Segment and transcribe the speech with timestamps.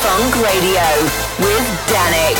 [0.00, 0.86] Fonk Radio
[1.38, 2.38] with Dannic.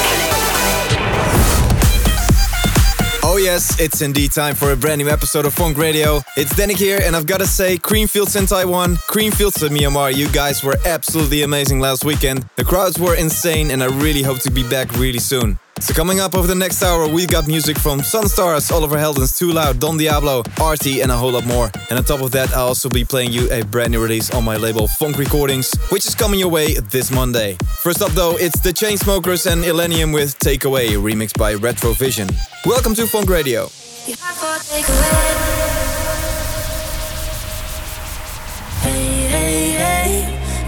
[3.24, 6.20] Oh yes, it's indeed time for a brand new episode of Fonk Radio.
[6.37, 10.62] It's Dannic here, and I've gotta say, Creamfields in Taiwan, Creamfields in Myanmar, you guys
[10.65, 12.48] were absolutely amazing last weekend.
[12.57, 15.59] The crowds were insane, and I really hope to be back really soon.
[15.83, 19.51] So coming up over the next hour, we got music from Sunstars, Oliver Heldens, Too
[19.51, 21.73] Loud, Don Diablo, Arty, and a whole lot more.
[21.91, 24.45] And on top of that, I'll also be playing you a brand new release on
[24.45, 27.57] my label Fonk Recordings, which is coming your way this Monday.
[27.81, 32.33] First up though, it's the Chainsmokers and Illenium with Takeaway, remixed by Retrovision.
[32.65, 33.69] Welcome to Fonk Radio.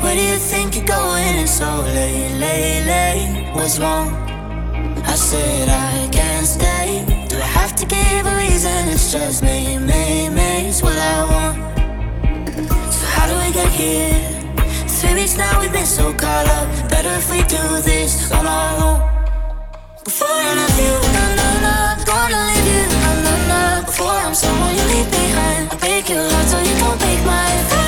[0.03, 1.37] Where do you think you're going?
[1.37, 3.55] It's so late, late, late.
[3.55, 4.24] What's wrong?
[5.07, 7.05] I said I can't stay.
[7.29, 8.89] Do I have to give a reason?
[8.89, 10.69] It's just me, me, me.
[10.69, 11.57] It's what I want.
[12.93, 14.19] So how do we get here?
[14.89, 16.67] Three weeks now we've been so caught up.
[16.89, 18.99] Better if we do this on our own.
[20.05, 21.25] Before I love you, no,
[21.67, 21.77] no.
[22.05, 23.87] Gonna leave you, no, no, no.
[23.87, 27.84] Before I'm someone you leave behind, I break your heart so you don't break mine.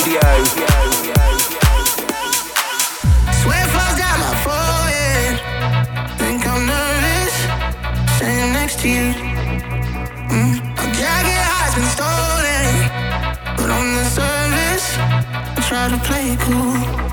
[0.00, 0.20] Radio.
[3.42, 5.40] Sweat flows down my forehead.
[6.16, 7.34] Think I'm nervous
[8.16, 9.12] standing next to you.
[10.32, 10.56] Mm.
[10.78, 12.72] A jacket has been stolen,
[13.56, 17.09] but on the surface I try to play it cool.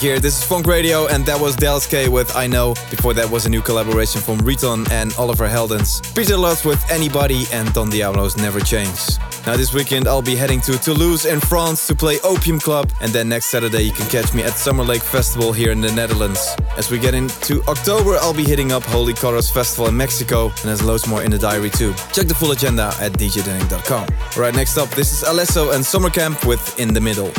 [0.00, 0.18] Here.
[0.18, 2.74] This is Fonk Radio, and that was Dallas K with I Know.
[2.90, 6.02] Before that was a new collaboration from Riton and Oliver Heldens.
[6.14, 9.18] Peter Lutz with Anybody, and Don Diablo's Never Change.
[9.46, 13.12] Now, this weekend I'll be heading to Toulouse in France to play Opium Club, and
[13.12, 16.56] then next Saturday you can catch me at Summer Lake Festival here in the Netherlands.
[16.76, 20.64] As we get into October, I'll be hitting up Holy Colors Festival in Mexico, and
[20.64, 21.92] there's loads more in the diary too.
[22.12, 24.08] Check the full agenda at djdannic.com.
[24.36, 27.32] Right, next up, this is Alesso and Summer Camp with In the Middle.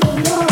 [0.00, 0.49] Keep,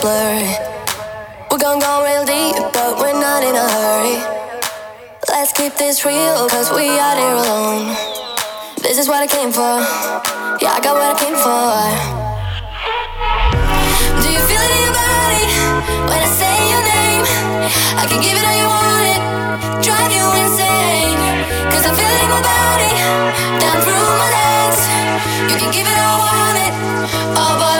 [0.00, 0.56] blurry.
[1.50, 4.16] We're gonna go real deep, but we're not in a hurry.
[5.28, 7.94] Let's keep this real, cause we are here alone.
[8.80, 9.76] This is what I came for.
[10.62, 11.84] Yeah, I got what I came for.
[14.22, 15.44] Do you feel it in your body
[16.08, 17.24] when I say your name?
[18.00, 19.20] I can give it how you want it,
[19.84, 21.20] drive you insane.
[21.68, 22.92] Cause I feel it in my body,
[23.60, 24.80] down through my legs.
[25.52, 26.72] You can give it how I want it.
[27.36, 27.79] Oh boy,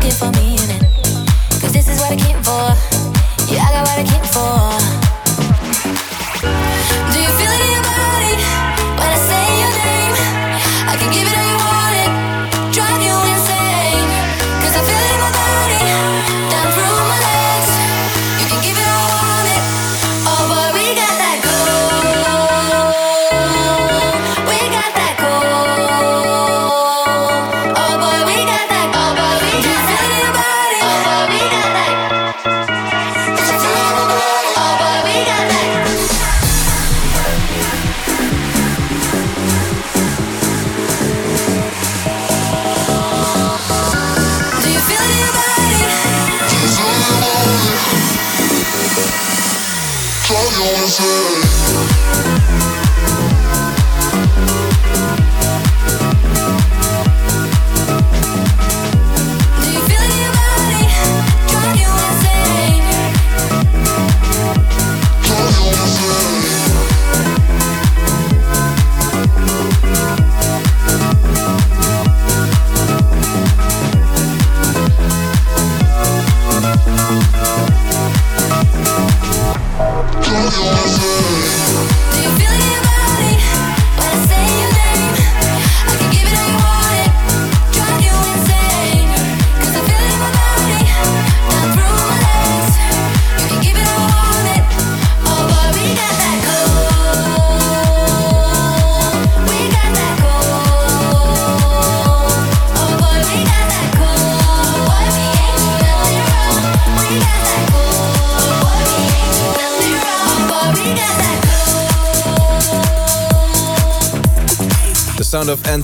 [0.00, 0.80] looking for meaning.
[1.60, 2.89] Cause this is what I came for.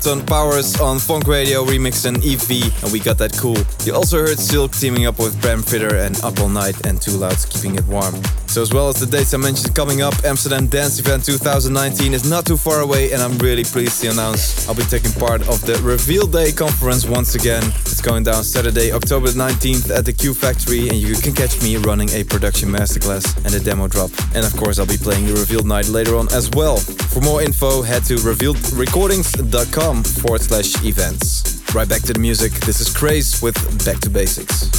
[0.06, 3.56] Anton Powers on Fonk Radio remixing EV, and we got that cool.
[3.84, 7.10] You also heard Silk teaming up with Bram Fitter and Up All Night and Too
[7.10, 8.14] Loud's Keeping It Warm.
[8.56, 12.24] So as well as the dates I mentioned coming up, Amsterdam Dance Event 2019 is
[12.24, 15.60] not too far away and I'm really pleased to announce I'll be taking part of
[15.66, 17.62] the Reveal Day conference once again.
[17.84, 21.76] It's going down Saturday, October 19th at the Q Factory and you can catch me
[21.76, 24.10] running a production masterclass and a demo drop.
[24.34, 26.78] And of course I'll be playing the Revealed night later on as well.
[26.78, 31.62] For more info, head to revealedrecordings.com forward slash events.
[31.74, 32.52] Right back to the music.
[32.64, 34.72] This is Craze with Back to Basics.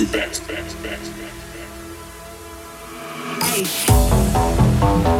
[0.00, 1.70] It back, back, back, back, back.
[4.80, 5.19] Bring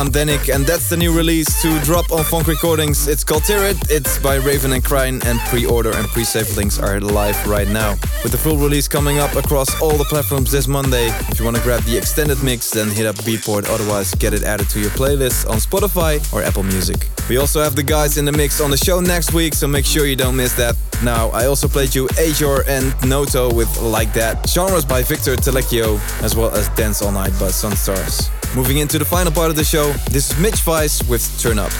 [0.00, 3.06] I'm Dannic, and that's the new release to drop on Fonk Recordings.
[3.06, 3.76] It's called Tear It.
[3.90, 7.98] It's by Raven and Kreyn, and pre-order and pre-save links are live right now.
[8.22, 11.08] With the full release coming up across all the platforms this Monday.
[11.28, 13.68] If you want to grab the extended mix, then hit up Beatport.
[13.68, 17.06] Otherwise, get it added to your playlist on Spotify or Apple Music.
[17.28, 19.84] We also have the guys in the mix on the show next week, so make
[19.84, 20.76] sure you don't miss that.
[21.04, 26.00] Now, I also played you Azure and Noto with Like That, genres by Victor Telecchio,
[26.22, 28.30] as well as Dance All Night by Sunstars.
[28.56, 31.70] Moving into the final part of the show, this is Mitch Weiss with Turn Up.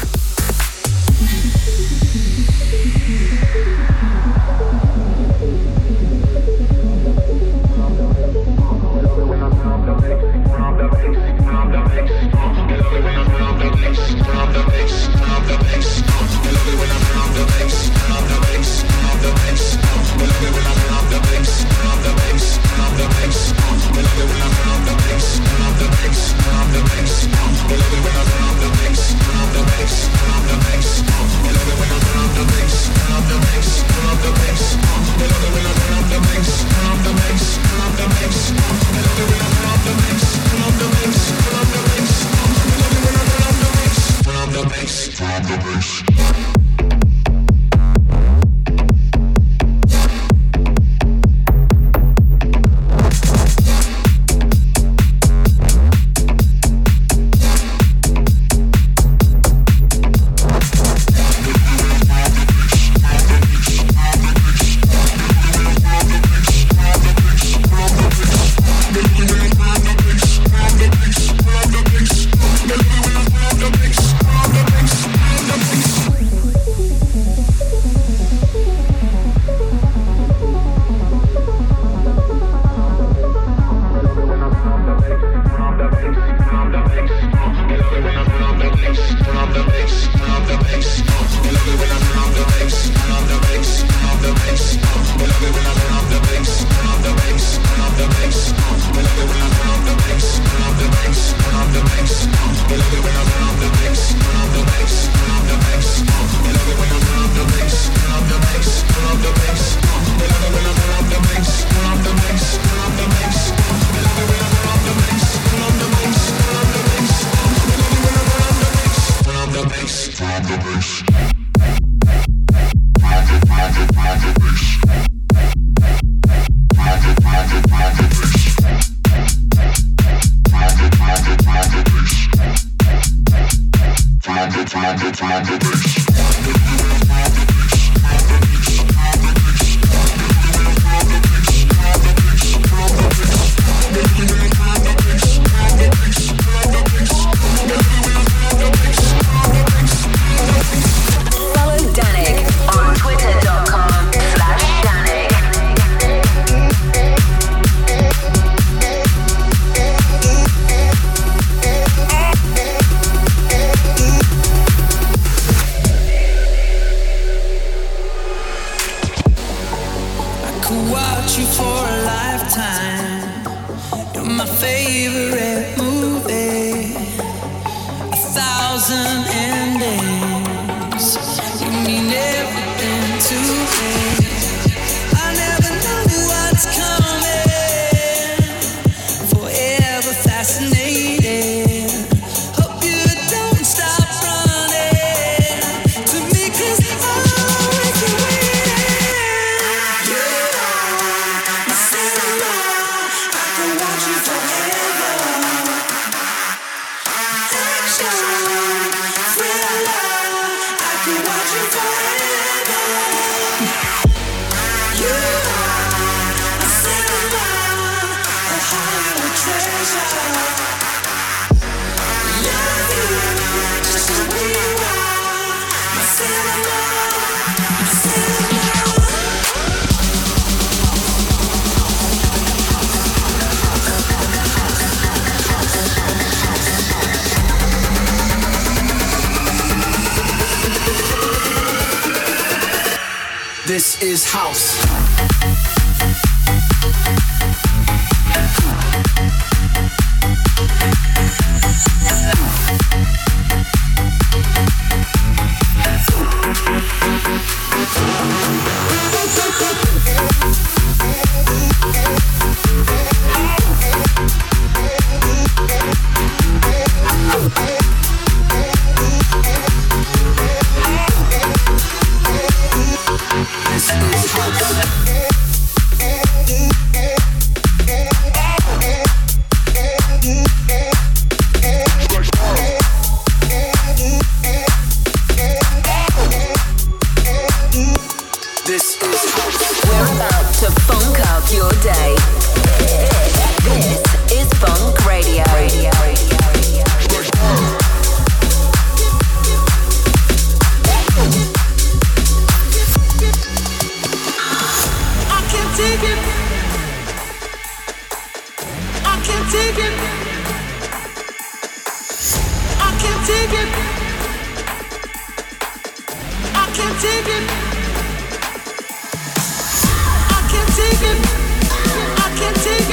[243.71, 245.20] This is house.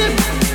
[0.08, 0.47] live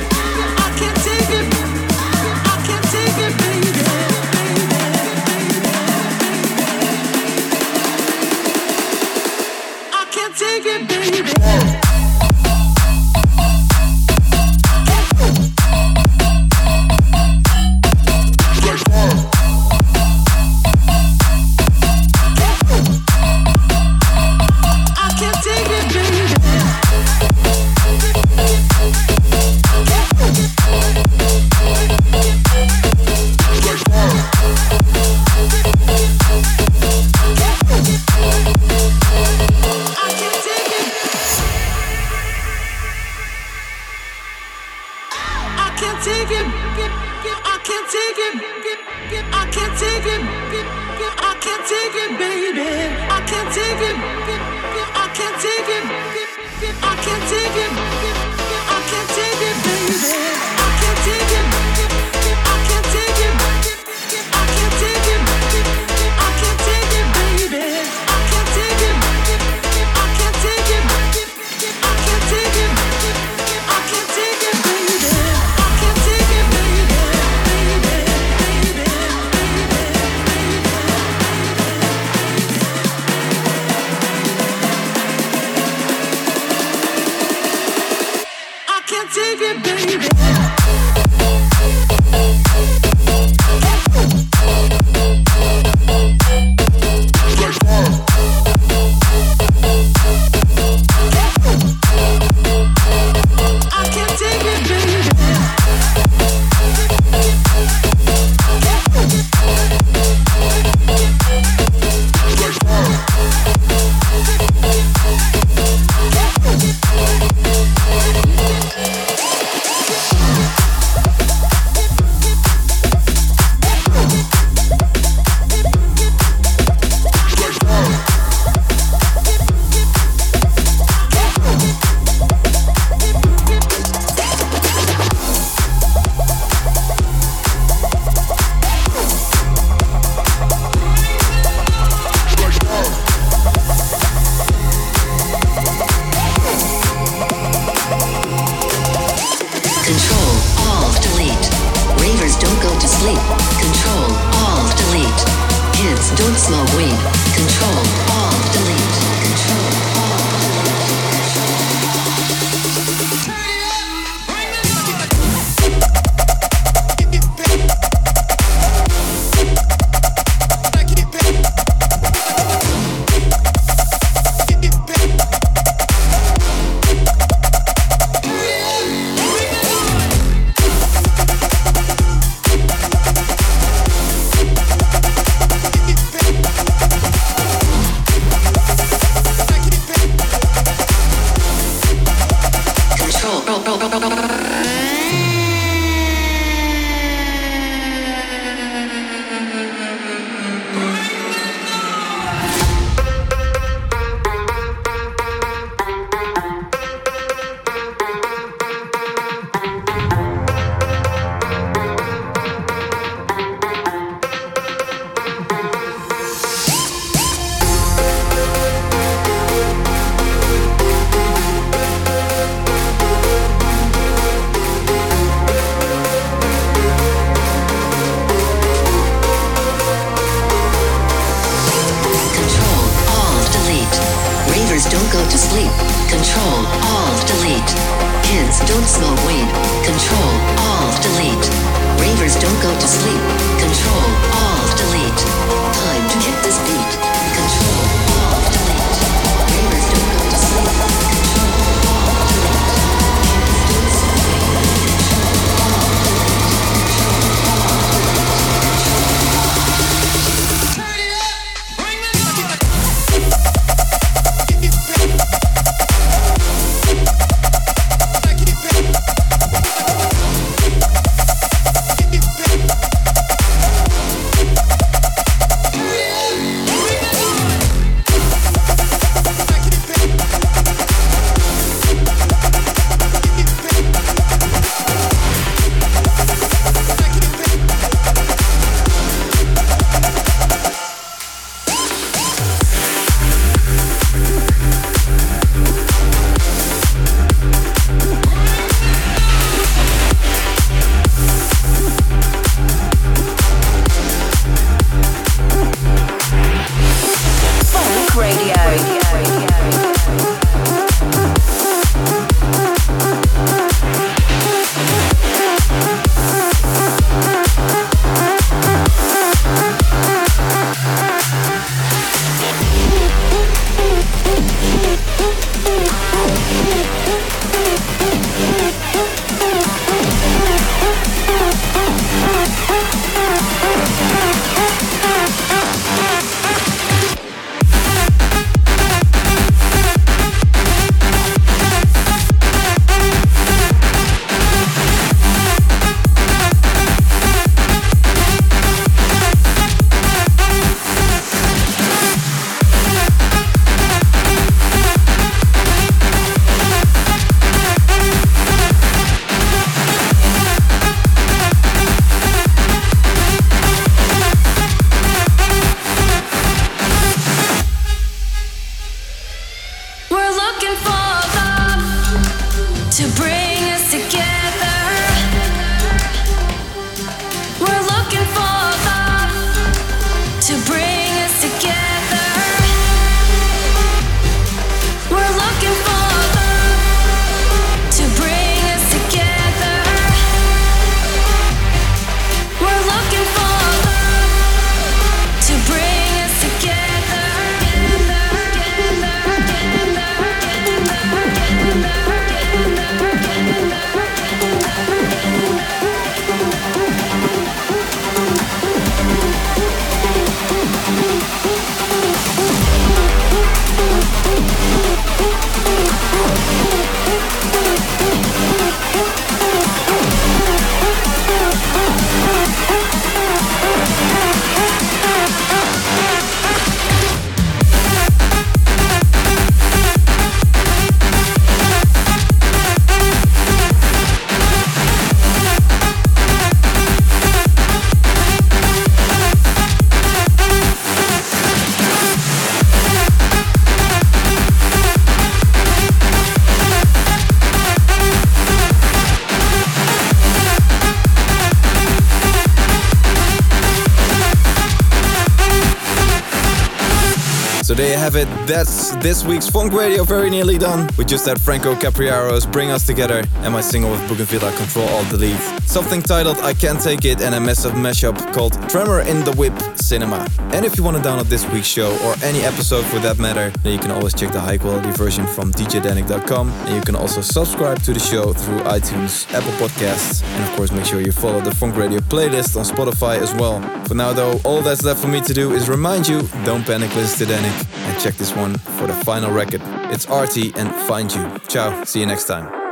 [458.03, 458.27] have it.
[458.45, 460.89] That's this week's Fonk Radio very nearly done.
[460.97, 465.09] We just had Franco Capriaro's Bring Us Together and my single with Bougainvillea Control Alt
[465.09, 465.39] Delete.
[465.63, 469.53] Something titled I Can't Take It and a massive mashup called Tremor in the Whip
[469.77, 470.27] Cinema.
[470.51, 473.51] And if you want to download this week's show or any episode for that matter,
[473.63, 476.49] then you can always check the high quality version from djdannic.com.
[476.49, 480.73] And you can also subscribe to the show through iTunes, Apple Podcasts, and of course
[480.73, 483.61] make sure you follow the Fonk Radio playlist on Spotify as well.
[483.85, 486.93] For now though, all that's left for me to do is remind you, don't panic,
[486.95, 489.61] listen to Dannic and check this one for the final record.
[489.91, 491.39] It's Arty and Find You.
[491.47, 492.62] Ciao, see you next time.